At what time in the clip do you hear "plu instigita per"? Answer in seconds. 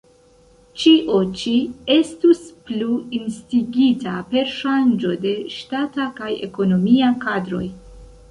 2.69-4.49